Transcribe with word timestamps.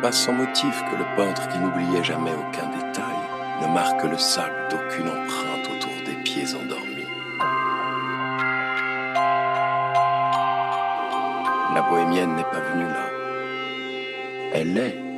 pas 0.00 0.12
sans 0.12 0.32
motif 0.32 0.82
que 0.90 0.96
le 0.96 1.04
peintre 1.16 1.48
qui 1.48 1.58
n'oubliait 1.58 2.04
jamais 2.04 2.32
aucun 2.32 2.66
détail 2.68 3.16
ne 3.60 3.66
marque 3.66 4.02
le 4.04 4.16
sable 4.16 4.68
d'aucune 4.70 5.08
empreinte 5.08 5.68
autour 5.76 5.92
des 6.06 6.22
pieds 6.22 6.54
endormis. 6.54 7.04
La 11.74 11.82
bohémienne 11.82 12.34
n'est 12.36 12.44
pas 12.44 12.60
venue 12.72 12.84
là. 12.84 13.10
Elle 14.54 14.78
est 14.78 15.09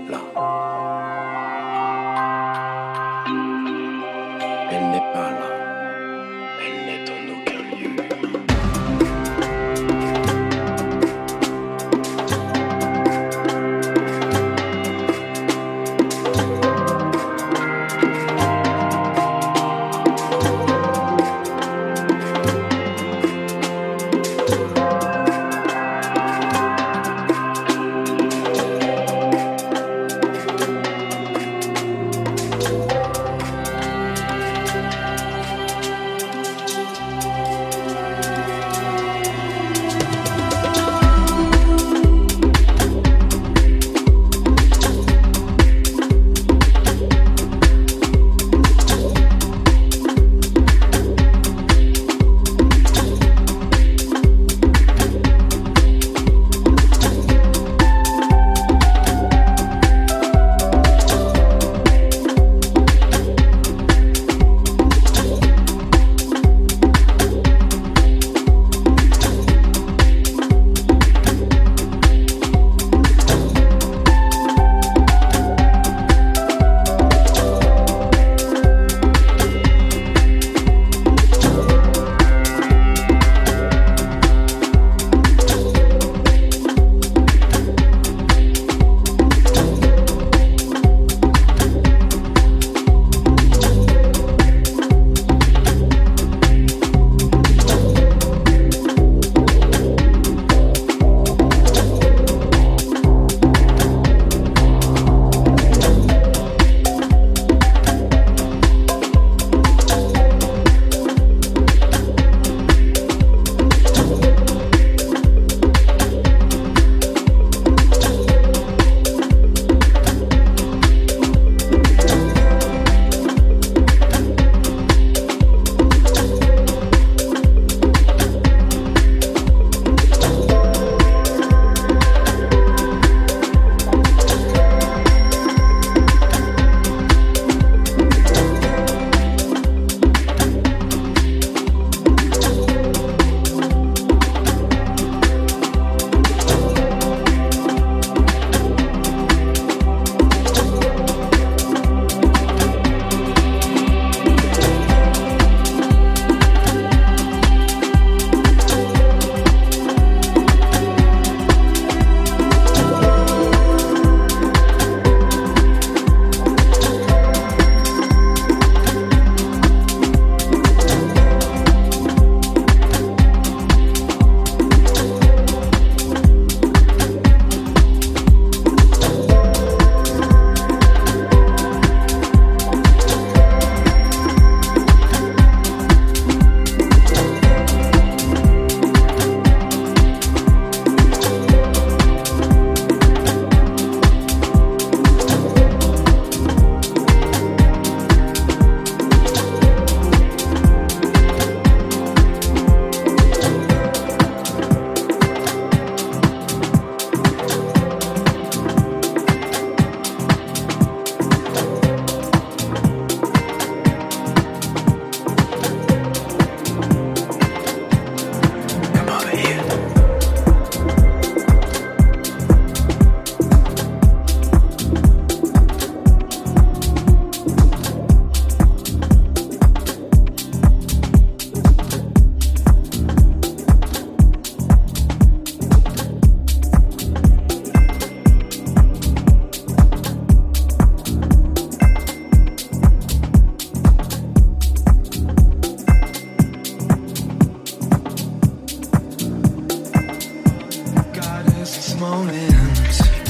You 252.03 253.22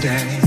can 0.00 0.45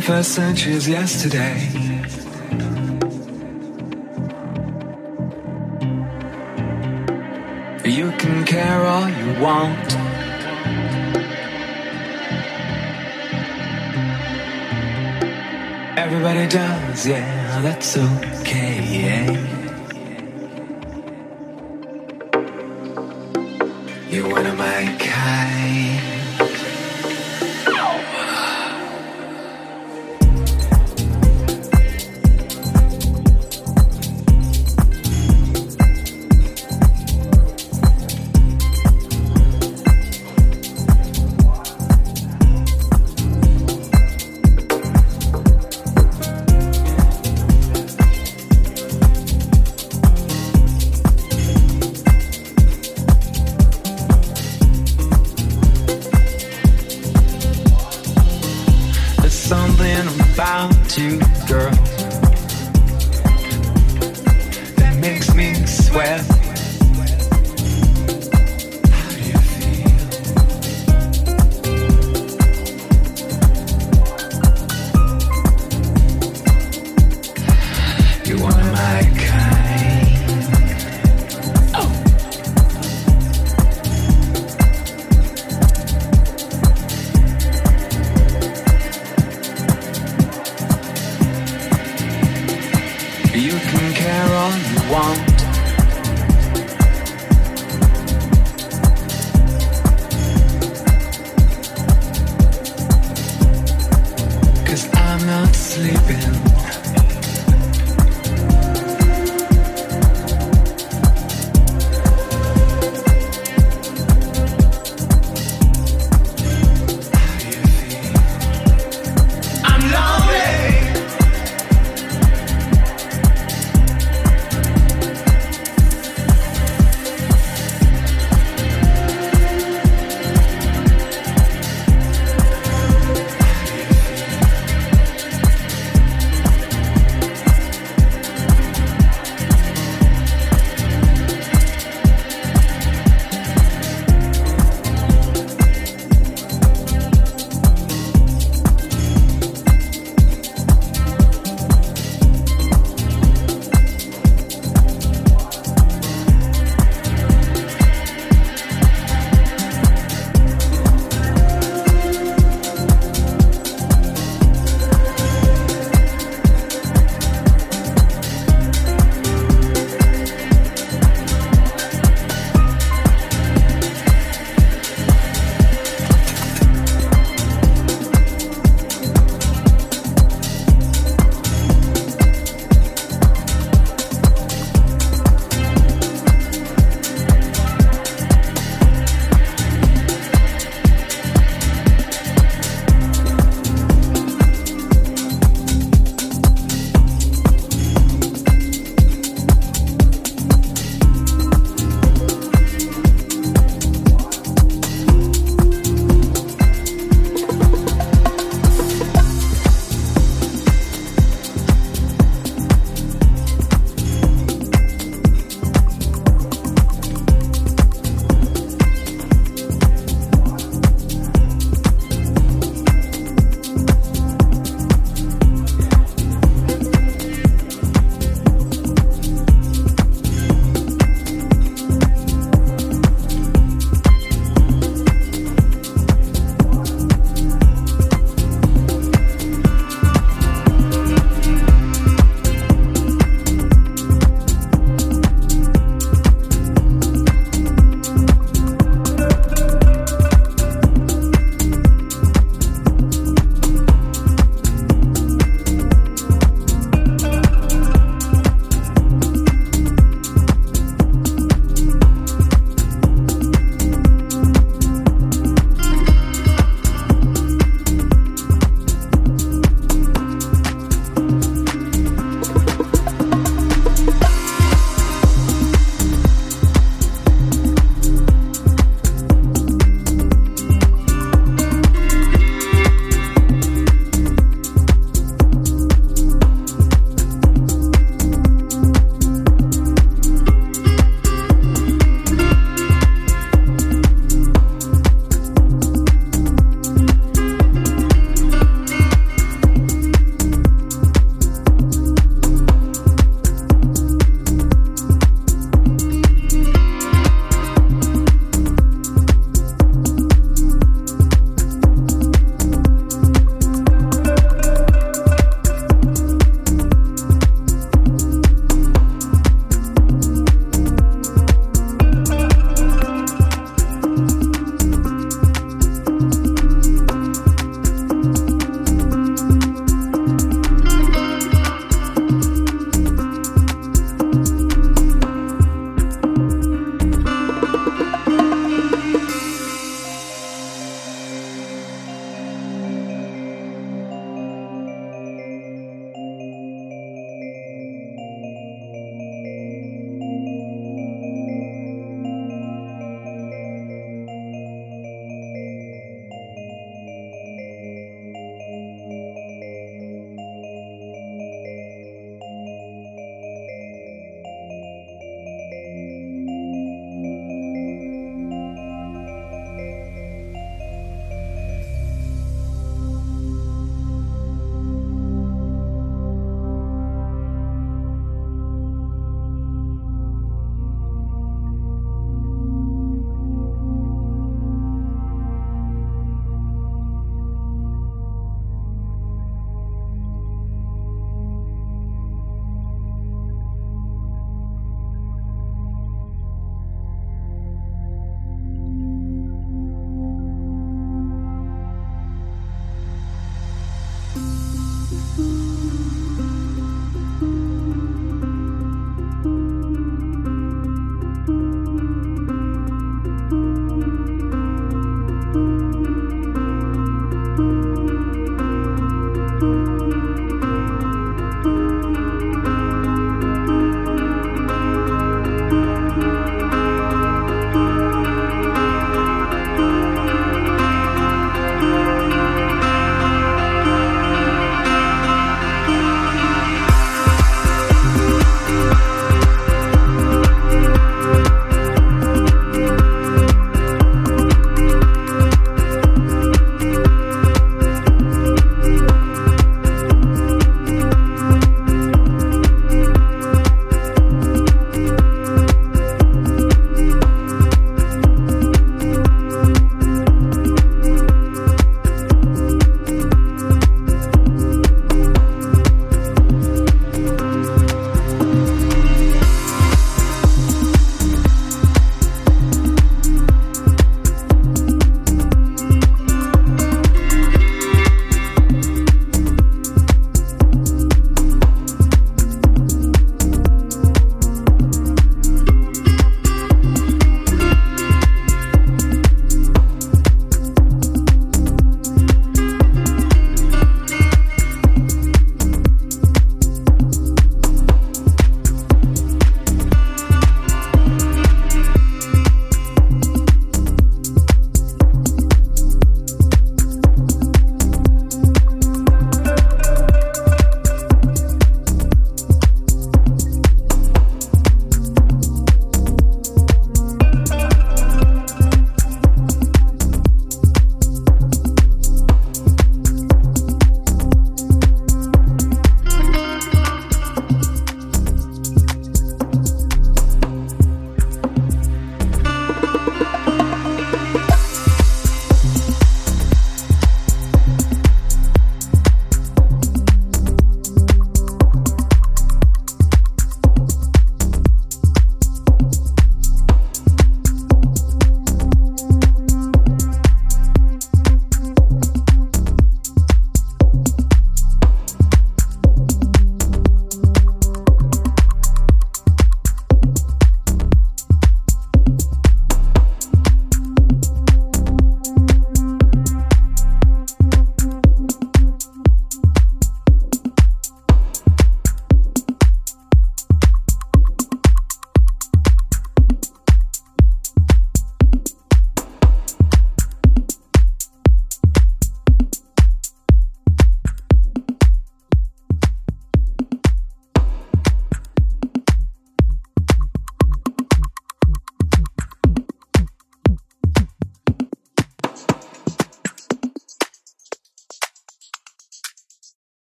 21st 0.00 0.24
century 0.24 0.72
is 0.72 0.88
yesterday. 0.88 1.58
You 7.84 8.10
can 8.12 8.46
care 8.46 8.86
all 8.86 9.08
you 9.10 9.40
want. 9.42 9.92
Everybody 15.98 16.48
does, 16.48 17.06
yeah, 17.06 17.60
that's 17.60 17.98
okay, 17.98 18.80
yeah. 19.02 19.26
You 24.08 24.28
wanna 24.30 24.54
make 24.56 25.09